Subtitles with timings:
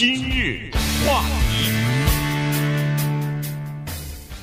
[0.00, 0.70] 今日
[1.06, 1.70] 话题，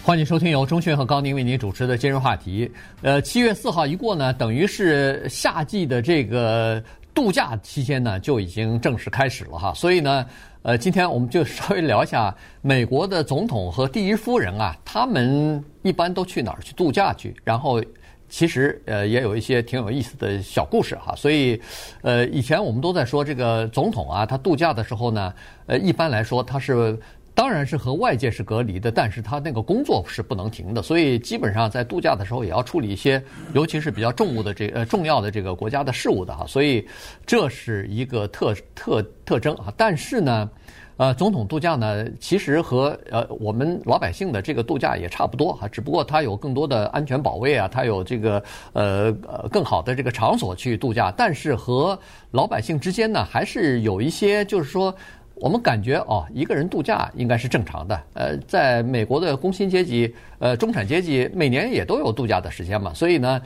[0.04, 2.72] 欢迎收听由钟迅和高宁为您主持的今日话题。
[3.02, 6.80] 呃，七月四号一过呢，等于是夏季的这个
[7.12, 9.74] 度假期间呢就已经正式开始了哈。
[9.74, 10.24] 所以呢，
[10.62, 12.32] 呃，今天我们就稍微聊一下
[12.62, 17.36] 美国的总统和第一夫人啊，他们一般都去哪儿去度假去？
[17.44, 17.84] 然后。
[18.30, 21.16] 其实，呃，也有一些挺有意思的小故事哈。
[21.16, 21.62] 所以，
[22.02, 25.34] 呃，以前我们都在说这个总统啊，他度假的时候呢，
[25.66, 27.00] 呃，一般来说他是
[27.34, 30.82] 当然是和外界是隔离的，但是他那个工作是不能停的。
[30.82, 36.46] 所以，基本上在度假的时候也要处理一些，尤其是比较重务的这呃重要的这个国家的事务的哈。
[36.48, 36.88] 所以，
[37.26, 39.74] 这是一个特特特征啊。
[39.78, 40.50] 但是呢。
[40.98, 51.98] 呃，总统度假呢，其实和呃我们老百姓的这个度假也差不多哈，只不过它有更多的安全保卫啊，它有这个呃呃更好的这个场所去度假，但是和
[52.32, 54.92] 老百姓之间呢，还是有一些就是说，
[55.36, 58.02] 我们感觉哦，一个人度假应该是正常的。
[58.16, 63.40] 呃，在美国的工薪阶级、呃中产阶级，每年也都有度假的时间嘛，所以呢，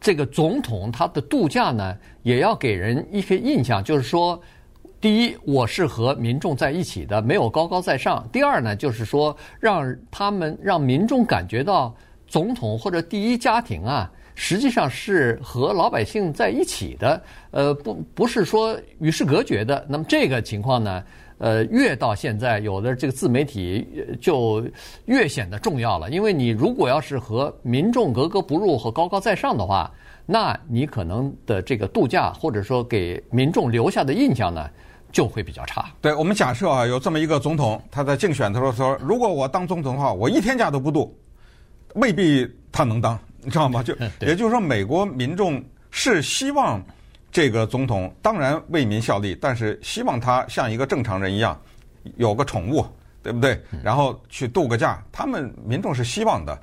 [0.00, 4.40] 这个总统他的度假呢，也要给人一些印象，就是说。
[5.00, 8.28] 第一，我是和民众在一起的，没有高高在上。
[8.30, 11.94] 第二呢，就是说让他们让民众感觉到
[12.26, 19.82] 总统或者第一家庭啊，实际上是和老百姓在一起的，呃，不不是说与世隔绝的。
[19.88, 21.02] 那么这个情况呢，
[21.38, 24.62] 呃，越到现在，有的这个自媒体就
[25.06, 26.10] 越显得重要了。
[26.10, 29.90] 因为你如果要是和民众格格不入和高高在上的话，
[30.26, 34.68] 那你可能的这个度假或者说给民众留下的印象呢，
[35.12, 35.90] 就会比较差。
[36.00, 41.16] 对，我们假设啊，有这么一个总统，他在竞选的时候说，如果我当总统的话，我一天假都不度，
[41.94, 43.82] 未必他能当，你知道吗？
[43.84, 46.80] 就也就是说，美国民众是希望
[47.32, 51.60] 这个总统当然为民效力，但是希望他像一个正常人一样，
[52.16, 52.84] 有个宠物，
[53.22, 53.60] 对不对？
[53.82, 56.58] 然后去度个假，他们民众是希望的。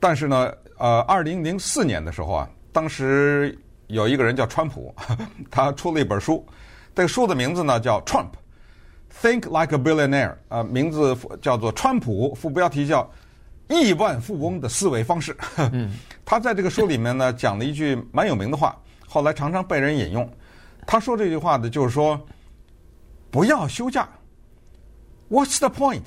[0.00, 3.56] 但是呢，呃，二零零四年的时候啊，当时
[3.86, 4.94] 有一个人叫川普，
[5.50, 6.44] 他出了一本书。
[6.94, 8.30] 这个书的名字呢叫《Trump
[9.20, 13.10] Think Like a Billionaire》啊，名字叫做《川普》，副标题叫
[13.68, 15.36] “亿万富翁的思维方式”。
[15.72, 15.92] 嗯，
[16.24, 20.28] 他在这个书里面呢讲了一句蛮有名的话，后来常常被人引用。
[20.86, 22.20] 他说这句话的就是说
[23.30, 24.08] ：“不要休假。
[25.30, 26.02] ”What's the point？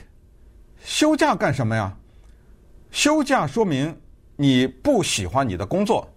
[0.84, 1.94] 休假干什么呀？
[2.92, 3.94] 休假说明
[4.36, 6.08] 你不喜欢你的工作，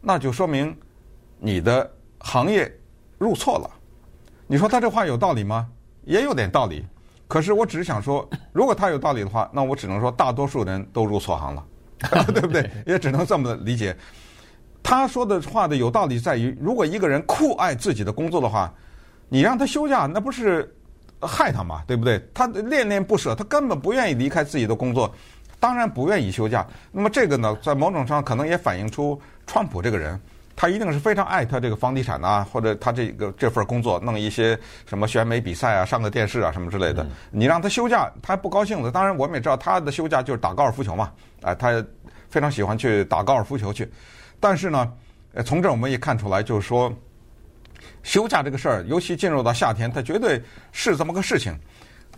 [0.00, 0.76] 那就说明
[1.38, 1.88] 你的
[2.18, 2.70] 行业
[3.18, 3.70] 入错了。
[4.50, 5.68] 你说他这话有道理吗？
[6.04, 6.84] 也有点道理，
[7.28, 11.64] 可是我只是想说，如果他有道理的话，那我只能说大多数人都入错行了，
[12.34, 12.68] 对不对？
[12.84, 13.96] 也只能这么理解。
[14.82, 18.74] 他说的话的有道理在于，如果一个人酷爱自己的工作的话，
[19.28, 20.68] 你让他休假，那不是
[21.20, 21.84] 害他吗？
[21.86, 22.20] 对不对？
[22.34, 25.14] 他恋恋不舍，他根本不愿意离开自己的工作，
[25.60, 26.66] 当然不愿意休假。
[26.90, 30.20] 那么这个呢，在某种上可能也反映出川普这个人。
[30.60, 37.06] 他一定是非常爱他这个房地产啊，或者他这个这份工作，弄一些什么选美比赛啊，上个电视啊什么之类的。
[37.30, 38.90] 你让他休假，他还不高兴的。
[38.90, 41.10] 当然，我们也知道他的休假就是打高尔夫球嘛，
[41.40, 41.82] 啊，他
[42.28, 43.90] 非常喜欢去打高尔夫球去。
[44.38, 44.92] 但是呢，
[45.32, 46.92] 呃，从这我们也看出来，就是说
[48.02, 50.42] 休假这个事儿，尤其进入到夏天，它绝对
[50.72, 51.58] 是这么个事情，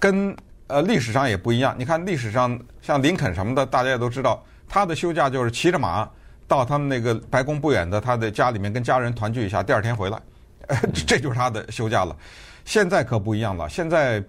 [0.00, 0.36] 跟
[0.66, 1.76] 呃历史上也不一样。
[1.78, 6.10] 你看历史上像林肯什么的，大家也都知道，他的休假就是骑着马。
[6.52, 10.20] 到他们那个白宫不远的他的家里面跟家人团聚一下，第二天回来，
[11.06, 12.14] 这就是他的休假了。
[12.66, 14.22] 现在可不一样了，现在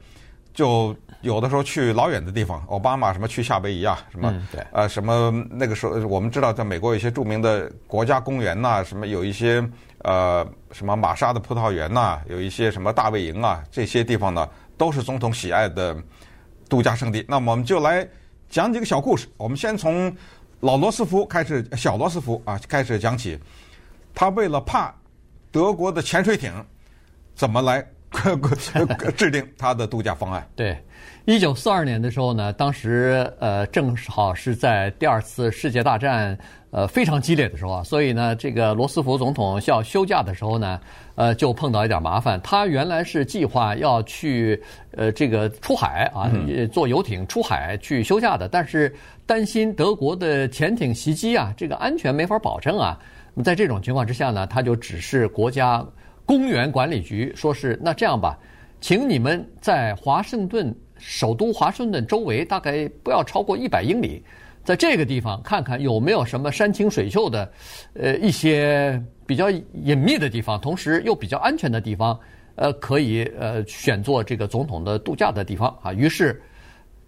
[0.54, 4.34] 就有的时候去老远的地方，奥巴马什么去夏威夷啊，什么、
[4.72, 9.62] 呃什么那个时候我们知道，在美国有一些著名的国家公园呐，什么有一些
[10.04, 14.48] 呃什么玛莎的葡萄园呐，有一些什么大卫营啊，这些地方呢
[14.78, 15.94] 都是总统喜爱的
[16.70, 17.26] 度假胜地。
[17.28, 18.08] 那么我们就来
[18.50, 20.16] 讲几个小故事，我们先从。
[20.64, 23.38] 老罗斯福开始，小罗斯福啊，开始讲起，
[24.16, 24.96] 他为了怕
[25.52, 26.54] 德国的潜水艇，
[27.36, 27.86] 怎么来
[29.18, 30.48] 制定他的度假方案？
[30.56, 30.82] 对，
[31.26, 36.38] 一九四二年的时候呢，当时呃正好是在第二次世界大战
[36.72, 40.80] 呃非常激烈的时候啊，所以呢，这个罗斯福总统需要休假的时候呢，
[41.16, 42.40] 呃就碰到一点麻烦。
[42.42, 46.32] 他原来是计划要去呃这个出海啊，
[46.72, 48.96] 坐游艇出海去休假的，但是。
[49.26, 53.00] 担心德国的潜艇袭击啊，这个安全没法保证啊。
[53.34, 55.86] 那么在这种情况之下呢，他就指示国家
[56.26, 58.38] 公园管理局，说是那这样吧，
[58.82, 64.24] 请你们在华盛顿首都华盛顿周围大概不要超过一百英里，
[64.64, 67.52] 在这个地方看看有没有什么山清水秀的，
[67.94, 72.20] 呃一些比较隐秘的地方，同时又比较安全的地方。
[72.56, 75.92] 呃，可以呃选做这个总统的度假的地方啊。
[75.92, 76.40] 于是，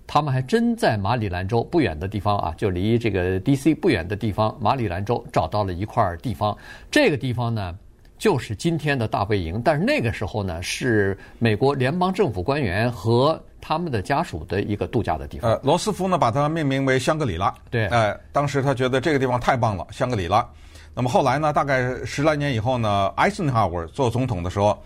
[0.08, 3.74] 他们还真在马里兰州不远的地方啊，就离这个 D.C.
[3.74, 6.56] 不远的地方，马里兰州找到了一块地方。
[6.92, 7.76] 这个地方呢，
[8.18, 9.62] 就是今天的大本营。
[9.64, 15.52] 但是那个时候呢，是美国联邦政府官员和他们的家属的一个度假的地方。
[15.52, 17.54] 呃，罗斯福呢，把它命名为香格里拉。
[17.72, 20.48] 对，哎、呃，当时他觉得这个地方太棒了，香格里拉。
[20.94, 24.78] 那么后来呢，大概十来年以后呢，艾森豪威尔做总统的时候。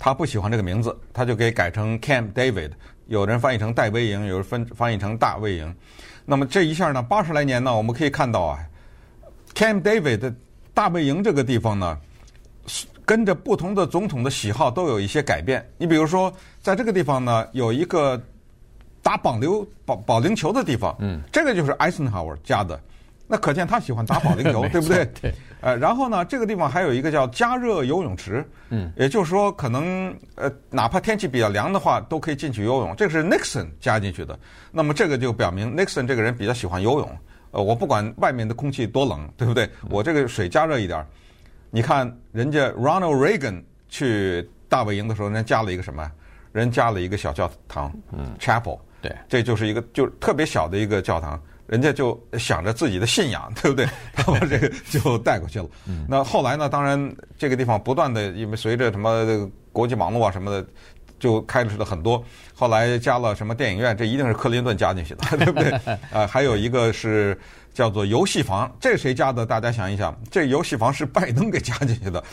[0.00, 2.70] 他不喜欢这个名字，他就给改成 Camp David，
[3.08, 5.74] 有人翻译成戴维营，有人翻翻译成大卫营。
[6.24, 8.58] 那么这一下呢，八十来年呢，我们可以看到啊
[9.54, 10.34] ，Camp David 的
[10.74, 11.98] 大卫营这个地方呢，
[13.06, 15.66] 跟着不同的总统的喜好都有一些改变。
[15.78, 18.20] 你比如说，在这个地方呢，有一个
[19.02, 22.78] 打保龄保保龄球的地方，嗯，这个就是 Eisenhower 家的。
[23.28, 25.04] 那可见他喜欢打保龄球， 对不对？
[25.20, 25.32] 对。
[25.60, 32.96] 呃，然后呢，这个地方还有一个叫加热游泳池，嗯，也就是说，可能呃，哪怕天气比较凉的话，都可以进去游泳。
[32.96, 34.38] 这个是 Nixon 加进去的。
[34.72, 37.10] 那么这个就表明 Nixon 这个人比较喜欢游泳。
[37.50, 39.68] 呃，我不管外面的空气多冷，对不对？
[39.90, 41.04] 我这个水加热一点。
[41.70, 46.10] 你看人家 Ronald Reagan 去大本营的时候，人家加了一个什么？
[46.52, 48.78] 人加了一个小教堂，嗯，Chapel。
[49.00, 51.40] 对，这就是一个就特别小的一个教堂。
[51.68, 53.86] 人家就想着自己的信仰， 对不对？
[54.14, 55.68] 他 把这个就带过去了。
[56.08, 56.66] 那后来呢？
[56.66, 60.66] 当然，这个地方不断的，因为随着什么国际网络啊什么的，
[61.18, 62.24] 就开始了很多。
[62.54, 65.78] 后来加了什么电影院，这一定是克林顿加进去的， 对不对？
[66.10, 67.38] 呃，还有一个是
[67.74, 69.44] 叫做游戏房，这谁加的？
[69.44, 72.24] 大家想一想，这游戏房是拜登给加进去的。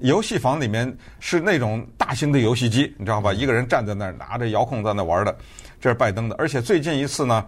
[0.00, 3.32] 游戏房里面是那种大型的游戏机，你知道吧？
[3.32, 5.34] 一个人站在那儿拿着遥控在那玩的，
[5.80, 6.36] 这是拜登的。
[6.38, 7.42] 而且最近一次呢。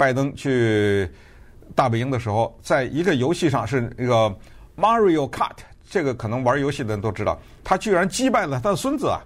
[0.00, 1.06] 拜登去
[1.74, 4.34] 大本营的时候，在一个游戏上是那个
[4.74, 5.58] Mario Kart，
[5.90, 9.20] 这个可能玩游戏的人都知道，他居然击败了他的孙子啊！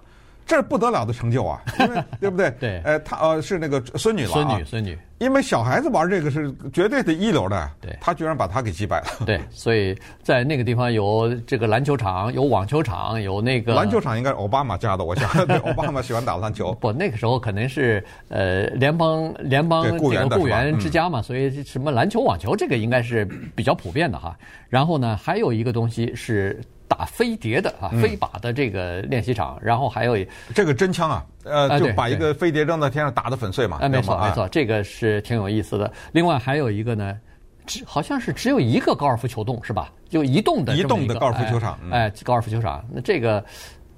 [0.45, 2.51] 这是不得了的成就啊， 因为对不对？
[2.59, 4.97] 对，呃，他呃是那个孙女了，孙女，孙女。
[5.17, 9.25] 因为小孩子玩这个是绝对的一流的，对，他居然把他给击败了。
[9.25, 16.73] 对，所以在那个地方有这个篮球场，有网球场，有那个篮球场应该是奥巴马家的，我想，对，奥巴马喜欢打篮球。
[16.81, 19.97] 不，那个时候可能是呃联邦联邦这个
[20.37, 23.23] 雇员之家嘛，所以什么篮球、网球这个应该是
[23.55, 24.37] 比较普遍的哈。
[24.67, 26.61] 然后呢，还有一个东西是。
[26.87, 30.15] 打飞碟的啊，飞靶的这个练习场，然后还有
[30.53, 33.79] 这个真枪啊，呃，就把一个飞碟扔在天上，打得粉碎嘛。
[33.81, 35.91] 哎，没错没错，这个是挺有意思的。
[36.11, 37.17] 另外还有一个呢，
[37.65, 39.91] 只好像是只有一个高尔夫球洞是吧？
[40.09, 42.85] 就移动的移动的高尔夫球场，哎，高尔夫球场。
[42.91, 43.43] 那这个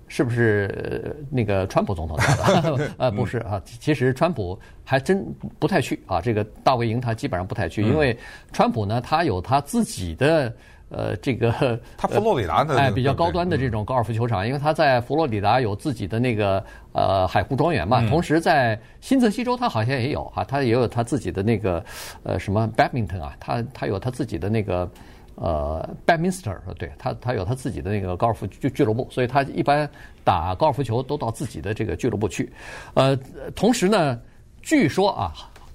[0.07, 2.17] 是不是那个川普总统？
[2.97, 5.25] 呃，不是啊，其实川普还真
[5.59, 6.21] 不太去啊。
[6.21, 8.17] 这个大卫营他基本上不太去，因为
[8.53, 10.53] 川普呢，他有他自己的。
[10.89, 16.63] 呃，这个他佛罗里达的哎，比较高端的这种高尔夫球场，因为他在佛罗里达有自己的那个
[16.93, 21.83] 呃海湖庄园嘛，同时在新泽西州他好像也有哈，他也有他自己的那个
[22.23, 24.89] 呃什么 badminton 啊，他他有他自己的那个
[25.35, 29.89] 呃 badminster，对他他有他自己的那个高尔夫俱俱乐部，所以他一般
[30.23, 32.49] 打高尔夫球都到自己的这个俱乐部去。
[32.93, 33.13] 呃，
[33.55, 34.17] 同时呢，
[34.61, 35.33] 据说啊，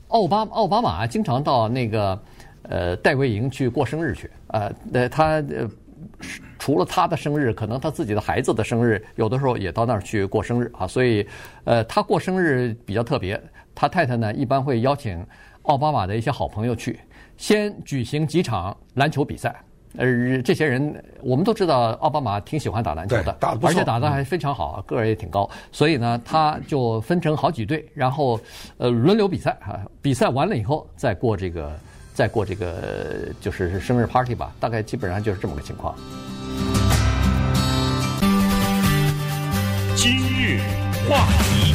[0.08, 2.18] 奥巴奥巴马经常到那个。
[2.72, 5.68] 呃，戴维营去过生日去，呃，呃，他呃，
[6.58, 10.86] 除了他的生日，可能他自己的孩子的生日，有的时候也到那儿去过生日啊。
[10.86, 11.26] 所以，
[11.64, 13.38] 呃，他过生日比较特别，
[13.74, 15.22] 他太太呢一般会邀请
[15.64, 16.98] 奥巴马的一些好朋友去，
[17.36, 19.54] 先举行几场篮球比赛。
[19.98, 25.46] 呃，这些人我们都知道，奥巴马挺喜欢打篮球的，打而且打得还非常好，嗯、个儿也挺高。
[25.70, 28.40] 所以呢，他就分成好几队，然后
[28.78, 29.84] 呃轮流比赛啊。
[30.00, 31.70] 比赛完了以后，再过这个。
[32.14, 35.94] 再过这个就是生日 party 吧，大概基本上就是这么个情况。
[39.96, 40.60] 今日
[41.08, 41.74] 话题，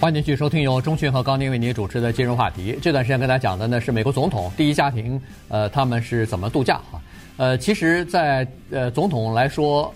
[0.00, 2.78] 欢迎继续收听由钟迅和高宁为您主持的今日话题。
[2.80, 7.00] 这段时间跟大家讲的呢是美国总统第一家庭，呃，他们是怎么度假哈？
[7.36, 9.94] 呃，其实，在呃总统来说。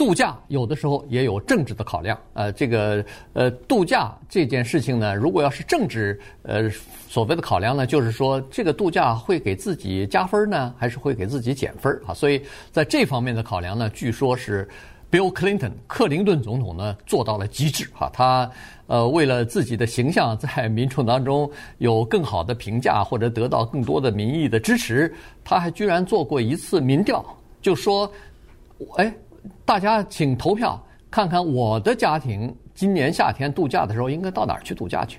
[0.00, 3.04] 度假有的时候也有政治的考量，呃，这个
[3.34, 6.70] 呃度假这件事情呢，如果要是政治呃
[7.06, 12.14] 所谓的考量呢，就是说这个度假会给自己加分呢，还是会给自己减分啊？
[12.14, 12.40] 所以
[12.72, 14.66] 在这方面的考量呢，据说是
[15.10, 18.50] Bill Clinton 克林顿总统呢做到了极致哈，他
[18.86, 25.14] 呃为了自己的形象在民众当中有更好的评价或者得到更多的民意的支持，
[25.44, 27.22] 他还居然做过一次民调，
[27.60, 28.10] 就说，
[28.96, 29.14] 哎。
[29.64, 35.18] 大家请投票，看看我的家庭今年夏天度假的时候应该到哪儿去度假去。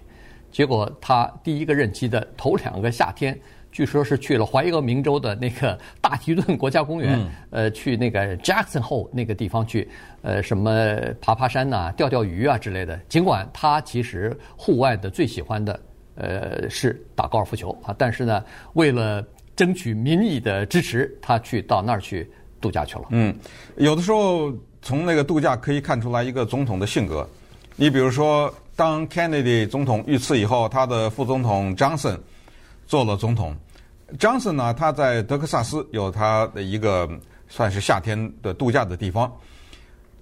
[0.52, 3.40] 结果他第一个任期的头两个夏天，
[3.72, 9.88] 据说是去了怀俄明州的那个大提顿国家公园，嗯、呃，去那个 Jackson Hole 那个地方去，
[10.22, 12.98] 呃，什么爬爬山呐、啊、钓钓鱼啊之类的。
[13.08, 15.80] 尽管他其实户外的最喜欢的，
[16.16, 19.26] 呃，是打高尔夫球啊，但是呢，为了
[19.56, 22.30] 争取民意的支持，他去到那儿去
[22.62, 23.06] 度假去了。
[23.10, 23.36] 嗯，
[23.76, 27.28] 有的时候从那个度假可以看出来一个总统的性格。
[27.76, 32.18] 你比如说，当 Kennedy 总统遇刺以后，他的副总统 Johnson。
[32.88, 33.56] 做了总统
[34.20, 37.10] ，Johnson 呢，他在德克萨斯有他的一个
[37.48, 39.32] 算是夏天的度假的地方。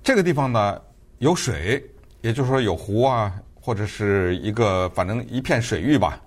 [0.04, 0.80] 这个地方呢
[1.18, 1.84] 有水，
[2.22, 6.22] 也就是说有湖啊，或者是一个反正一片水域吧。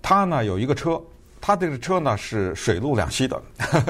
[0.00, 1.02] 他呢有一个车，
[1.40, 3.42] 他这个车呢是水陆两栖的。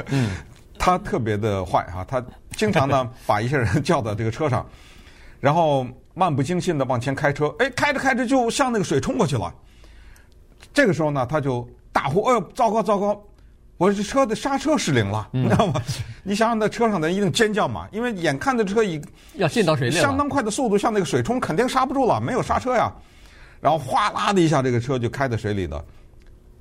[0.09, 0.31] 嗯，
[0.87, 2.25] 他特别的坏哈，他
[2.57, 4.65] 经常呢把一些人叫到这个车上，
[5.41, 9.53] 然后漫不经心的往前开车，哎，开着开着就向那个水冲过去了。
[10.73, 13.21] 这个时候呢，他就大呼：“哎呦，糟糕糟糕！
[13.79, 15.83] 我这车的刹车失灵了，你知道吗？
[16.23, 19.03] 你想想，那车上的人一定尖叫嘛，因为眼看着车已
[19.35, 22.93] 要进到水里，相当快的速度向那个水冲，肯定刹不住了，没有刹车呀。
[23.61, 25.85] 然后哗啦的一下，这个车就开在水里了。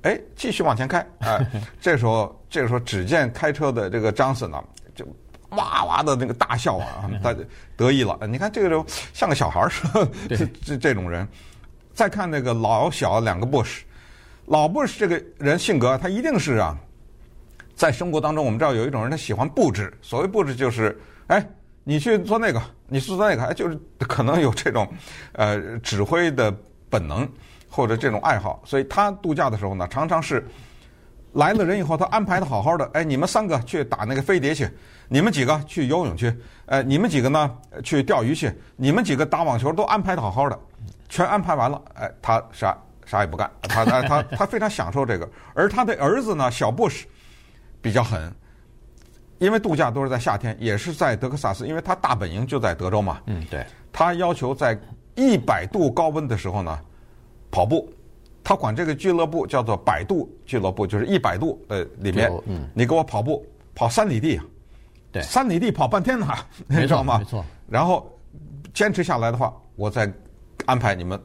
[0.06, 1.04] 哎，继续往前开。
[1.18, 1.44] 哎，
[1.80, 4.62] 这时候，这个时候，只见开车的这个张森呢，
[4.94, 5.04] 就
[5.50, 7.34] 哇哇的那个大笑啊，他
[7.76, 8.16] 得意了。
[8.28, 9.82] 你看这个时候像个小孩似
[10.28, 11.26] 的，这这这种人。
[11.92, 13.80] 再看那个老小两个 Bush。
[14.44, 16.78] 老布什这个人性格，他一定是啊，
[17.74, 19.92] 在生活当中，我们知道有一种人，他喜欢布置。
[20.02, 20.96] 所谓布置，就是
[21.26, 21.44] 哎，
[21.82, 24.86] 你去做那个，你去做那个，哎，就是可能有这种
[25.32, 26.54] 呃指挥的
[26.88, 27.28] 本能
[27.68, 28.62] 或者这种爱好。
[28.64, 30.46] 所以他度假的时候呢，常常是
[31.32, 32.88] 来了人以后，他安排的好好的。
[32.94, 34.68] 哎，你们三个去打那个飞碟去，
[35.08, 36.34] 你们几个去游泳去，
[36.66, 40.58] 哎，你们几个呢去钓鱼去，你们几个打网球都安排的好好的，
[41.08, 42.76] 全安排完了，哎，他啥？
[43.04, 47.06] 啥也不干，他他他他非常享受这个，而他的儿子呢，小布什
[47.80, 48.34] 比较狠，
[49.38, 53.20] 因为度假都是在夏天，也是在德克萨斯，因为他大本营就在德州嘛。
[53.26, 53.64] 嗯，对。
[53.92, 54.76] 他要求在
[55.14, 56.76] 一百度高温的时候呢，
[57.50, 57.88] 跑步，
[58.42, 64.40] 他管这个俱乐部叫做百度俱乐部，就是一百度呃里面，嗯，你给我跑步跑三里地，
[65.12, 66.26] 对，三里地跑半天呢，
[66.68, 67.18] 你知道吗？
[67.18, 67.44] 没错。
[67.68, 68.06] 然后
[68.72, 70.12] 坚持下来的话，我再。
[70.66, 71.18] 安排你们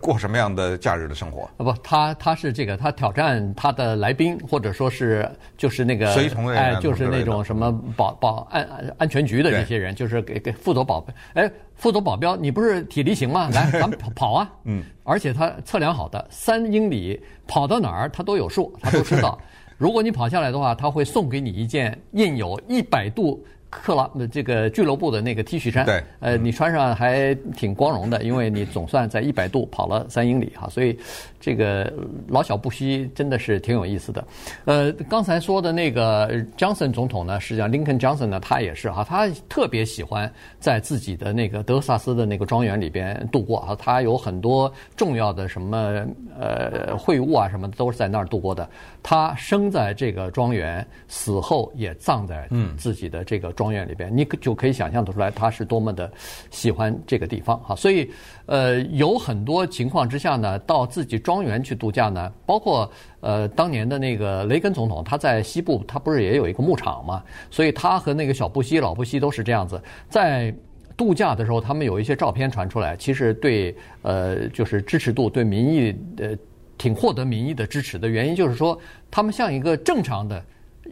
[0.00, 1.42] 过什么样的假日的生活？
[1.58, 8.66] 啊不，他他是这个，他挑战他的来宾，或者说是就是那个随从的人，哎，就是那种什么保保安
[8.98, 13.48] 安全局的这些人，就是给给负责保，哎，负责保镖，你不是体力行吗？
[13.52, 14.50] 来， 咱们跑跑啊！
[14.64, 19.38] 嗯，而且他测量好的三英里跑到哪儿，他都有数，他都知道。
[19.76, 23.42] 如果你跑下来的话，他会送给你一件印有一百度。
[23.70, 30.98] 克拉的这个俱乐部的那个 T 恤衫，对，呃，你穿上还挺光荣的，因为你总算在一百度跑了三英里哈，所以
[31.38, 31.90] 这个
[32.26, 34.24] 老小布希真的是挺有意思的。
[34.64, 46.04] 呃，刚才说的那个 Johnson 总统呢，实际上 Lincoln Johnson 呢，他也是哈，他特别喜欢在自己的那个德克萨斯的那个庄园里边度过啊，他有很多重要的什么
[46.36, 48.68] 呃会晤啊什么的都是在那儿度过的。
[49.00, 53.54] 他生在这个庄园，死后也葬在自己的这个。
[53.60, 56.10] 庄园里边，你就可以想象得出来，他是多么的
[56.50, 57.76] 喜欢这个地方哈。
[57.76, 58.10] 所以，
[58.46, 62.90] 呃，有很多情况之下呢，到自己庄园去度假呢，包括
[63.20, 67.22] 呃，当年的那个雷根总统，他在西部，他不是也有一个牧场嘛？
[67.50, 70.54] 所以他和那个小布希、老布希都是这样子，在
[70.96, 76.34] 度假的时候，他们有一些照片传出来，其实对呃，就是支持度对民意呃，
[76.78, 78.78] 挺获得民意的支持的原因，就是说
[79.10, 80.42] 他们像一个正常的。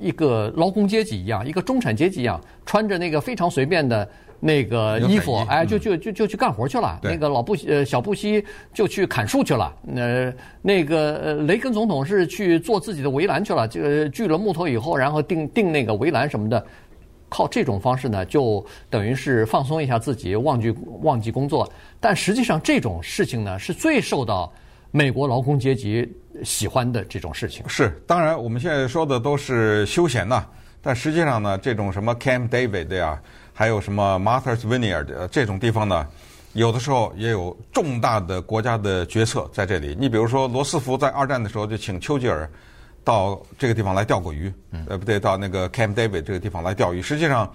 [0.00, 4.08] 一个劳工阶级一样，一个中产阶级一样，穿着那个非常随便的
[4.40, 6.98] 那个衣服，哎，就就就就去干活去了。
[7.02, 9.74] 那个老布呃小布希就去砍树去了。
[9.94, 16.64] 呃，那个呃雷根总统是去做自己的围栏去了，这个锯了木头以后，然后钉钉那个围栏什么的，
[17.28, 21.68] 靠这种方式呢，就等于是放松一下自己，忘记忘记工作。
[21.98, 24.52] 但实际上这种事情呢，是最受到
[24.92, 26.08] 美国劳工阶级
[26.44, 30.44] 喜欢的这种事情是，当然我们现在说的都是休闲呐，
[30.80, 33.20] 但实际上呢，这种什么 Camp David 呀，
[33.52, 36.06] 还有什么 Martha's Vineyard 这种地方呢，
[36.52, 39.96] 有的时候也有重大的国家的决策在这里。
[39.98, 42.48] 你比如说，罗斯福在二战的时候就请丘吉尔
[43.04, 44.52] 到这个地方来钓过鱼，
[44.86, 47.02] 呃，不对，到那个 Camp David 这个地方来钓鱼。
[47.02, 47.52] 实际上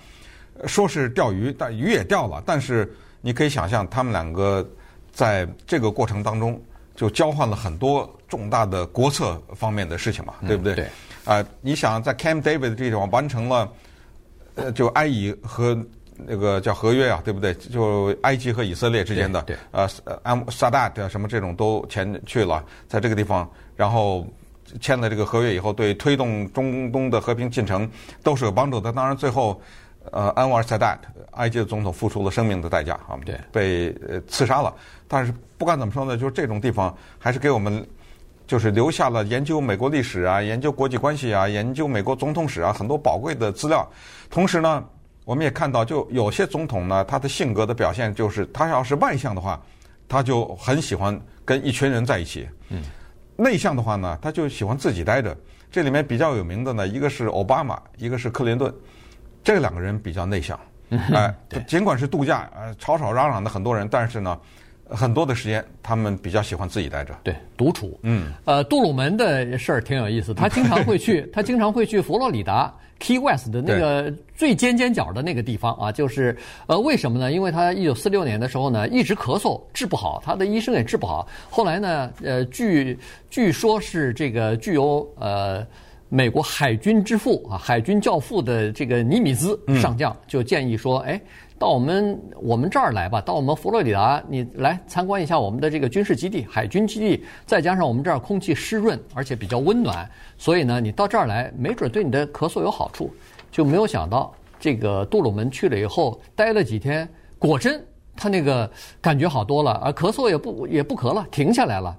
[0.65, 4.67] 说是钓鱼，但鱼也钓了，但是你可以想象，他们两个
[5.11, 6.61] 在这个过程当中。
[6.95, 10.73] 就交换了很多重大的国策方面的事情嘛，对不对？
[10.73, 10.85] 嗯、对。
[10.85, 13.71] 啊、呃，你想在 Camp David 这地方完成了，
[14.55, 15.77] 呃，就埃以和
[16.15, 17.53] 那个叫合约啊，对不对？
[17.53, 19.55] 就埃及和以色列之间的，对。
[19.71, 19.87] 呃，
[20.21, 24.27] 安萨达什么这种都前去了，在这个地方，然后
[24.81, 27.89] 签了这个合约以后，对推动中东的和平进程
[28.21, 28.91] 都是有帮助的。
[28.91, 29.59] 当然，最后，
[30.11, 30.99] 呃，安瓦尔萨达
[31.31, 34.73] 埃及的总统付出了生命的代价啊，对，被呃刺杀了。
[35.07, 37.87] 但是不管怎么说呢，就是这种地方还是给我们
[38.45, 43.89] 就是留下了研究美国历史啊、研究国际关系啊、研究美国总统史啊很多宝贵的资料。
[44.29, 44.83] 同时呢，
[45.23, 49.57] 我们也看到，就有些总统呢，他的性格的表现就是，他要是外向的话，
[50.09, 52.45] 他就很喜欢跟一群人在一起。
[52.67, 52.81] 嗯。
[53.37, 55.33] 内向的话呢，他就喜欢自己待着。
[55.71, 58.69] 这里面比较有名的呢，一个是奥巴马，一个是克林顿，
[59.41, 60.59] 这两个人比较内向。
[61.13, 61.33] 哎，
[61.65, 64.37] 尽管是度假，呃，吵吵嚷嚷的很多人，但是呢，
[64.89, 67.13] 很多的时间他们比较喜欢自己待着。
[67.23, 67.99] 对，独处。
[68.03, 68.31] 嗯。
[68.45, 72.73] 呃，杜鲁门的事儿挺有意思，他经常会去， 他经常会去佛罗里达。
[72.99, 76.37] Key West 的那个最尖尖角的那个地方啊，就是
[76.67, 77.33] 呃，为什么呢？
[77.33, 81.27] 因为他一九四六年的时候呢，一直咳嗽治不好，他的医生也治不好。
[81.49, 82.97] 后来呢，呃，据
[83.29, 85.67] 据说是这个具有呃
[86.13, 91.19] 美国海军之父啊，海军教父的这个尼米兹上将就建议说，哎。
[91.59, 103.09] 到我们我们这儿来吧，到我们佛罗里达，你来参观一下我们的这个军事基地、海军基地，再加上我们这儿空气湿润，而且比较温暖，所以呢，你到这儿来，没准对你的咳嗽有好处。
[103.49, 107.07] 就没有想到，这个杜鲁门去了以后，待了几天，
[107.39, 107.81] 果真
[108.13, 111.97] 他那个感觉好多了，啊咳嗽也不也不咳了，停下来了。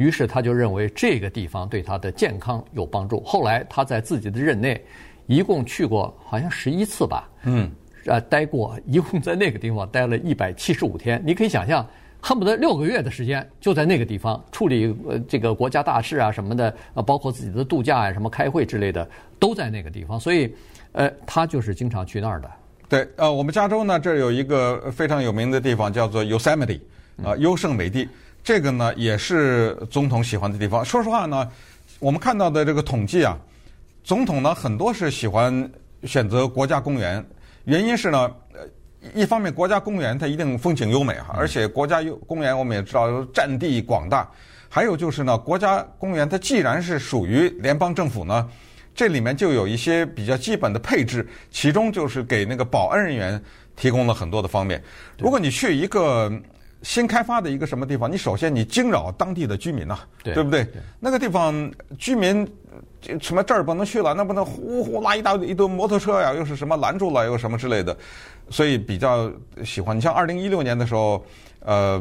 [0.00, 3.20] 于是他就认为这个地方对他的健康有帮助。
[3.20, 4.82] 后来他在自己的任内，
[5.26, 7.28] 一共去过好像十一次吧。
[7.44, 7.70] 嗯。
[8.06, 11.22] 呃，待过，一共在那个地方待了一百七十五天。
[11.22, 11.86] 你可以想象，
[12.18, 19.06] 恨不得六个月的时间就在那个地方处理呃这个国家大事啊什么的，呃，包括自己的度假呀、啊、什么开会之类的，
[19.38, 20.18] 都在那个地方。
[20.18, 20.50] 所以，
[20.92, 22.50] 呃，他就是经常去那儿的。
[22.88, 26.80] 对，呃，我们加州呢，这儿有一个非常有名的地方叫做 Yosemite，
[27.22, 28.08] 啊，优胜美地。
[28.42, 30.84] 这个呢，也是总统喜欢的地方。
[30.84, 31.48] 说实话呢，
[31.98, 33.38] 我们看到的这个统计啊，
[34.02, 35.70] 总统呢很多是喜欢
[36.04, 37.24] 选择国家公园。
[37.64, 38.60] 原因是呢，呃，
[39.14, 44.28] 一方面国家公园它一定风景优美哈，而且国家优公园我们也知道占地广大，
[44.68, 48.48] 还有就是呢，国家公园它既然是属于联邦政府呢，
[48.94, 53.40] 这里面就有一些比较基本的配置，其中就是给那个保安人员
[53.76, 54.82] 提供了很多的方便。
[55.18, 56.32] 如果你去一个
[56.82, 60.66] 新开发的一个什么地方，你首先你惊扰当地的居民呐，对不对？
[60.98, 62.46] 那个地方居民。
[63.18, 64.12] 什么这儿不能去了？
[64.12, 66.34] 那不能呼呼拉一大一堆摩托车呀？
[66.34, 67.24] 又是什么拦住了？
[67.24, 67.96] 又什么之类的？
[68.50, 69.32] 所以比较
[69.64, 69.96] 喜欢。
[69.96, 71.24] 你像二零一六年的时候，
[71.60, 71.98] 呃，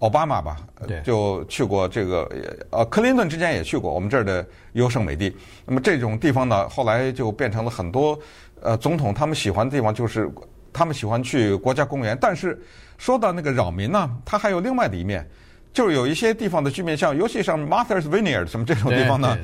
[0.00, 0.56] 奥巴马吧，
[1.04, 2.28] 就去过这个，
[2.70, 5.34] 呃，克林顿之前也去过我们这儿的优胜美地。
[5.64, 8.18] 那么这种地方呢，后来就变成了很多
[8.60, 10.28] 呃总统他们喜欢的地方，就是
[10.72, 12.18] 他们喜欢去国家公园。
[12.20, 12.60] 但是
[13.00, 15.26] 说到那个扰民呢，它还有另外的一面，
[15.72, 19.38] 就是有一些地方的居民，像尤其像 Martha's Vineyard 什么这种地方呢。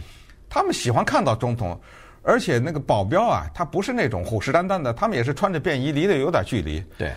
[0.49, 1.81] 他们喜欢看到总统，
[2.23, 6.85] 而且那个保镖啊，他不是那种虎视眈眈的，他们也是穿着便衣，离得有点距离。
[6.99, 7.11] 对，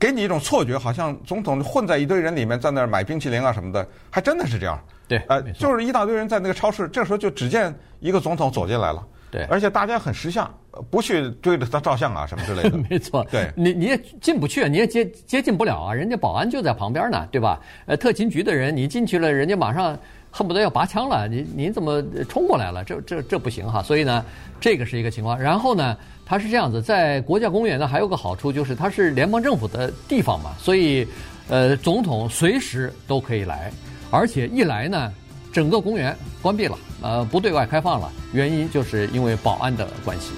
[0.00, 4.78] 给你一种错觉，好像总统混在一堆人里面，在那儿买冰淇淋啊什么的，还真的是这样。
[5.06, 9.06] 对，呃，就是一大堆人在那个超市，这时候就只见一个总统走进来了。
[9.30, 10.52] 对，而且大家很识相，
[10.90, 12.78] 不去追着他照相啊什么之类的。
[12.90, 17.60] 没错，对，你你也进不去，你也接接近不了啊，人家保安就在旁边呢，对吧？
[17.86, 19.98] 呃，特勤局的人，你进去了，人家马上。
[20.36, 22.82] 恨不得要拔枪了，你你怎么冲过来了？
[22.82, 23.80] 这这这不行哈！
[23.80, 24.24] 所以呢，
[24.60, 25.38] 这个是一个情况。
[25.40, 31.06] 然后呢，它是这样子，在国家公园呢，还有个好处就是它是联邦政府的地方嘛，所以
[31.48, 33.70] 呃，总统随时都可以来，
[34.10, 35.14] 而且一来呢，
[35.54, 40.32] 整个公园关闭了，呃，不对外开放了，原因就是因为保安的关系。